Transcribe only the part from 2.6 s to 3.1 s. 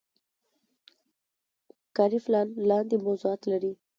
لاندې